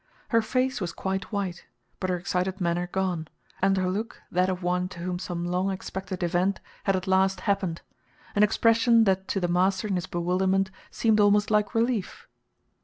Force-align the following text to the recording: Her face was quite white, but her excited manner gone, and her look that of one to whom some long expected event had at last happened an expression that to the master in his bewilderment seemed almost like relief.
Her 0.29 0.41
face 0.41 0.81
was 0.81 0.93
quite 0.93 1.31
white, 1.31 1.67
but 1.99 2.09
her 2.09 2.17
excited 2.17 2.59
manner 2.59 2.87
gone, 2.87 3.27
and 3.61 3.77
her 3.77 3.87
look 3.91 4.19
that 4.31 4.49
of 4.49 4.63
one 4.63 4.89
to 4.89 4.99
whom 5.01 5.19
some 5.19 5.45
long 5.45 5.69
expected 5.69 6.23
event 6.23 6.59
had 6.85 6.95
at 6.95 7.05
last 7.05 7.41
happened 7.41 7.83
an 8.33 8.41
expression 8.41 9.03
that 9.03 9.27
to 9.27 9.39
the 9.39 9.47
master 9.47 9.87
in 9.89 9.93
his 9.93 10.07
bewilderment 10.07 10.71
seemed 10.89 11.19
almost 11.19 11.51
like 11.51 11.75
relief. 11.75 12.27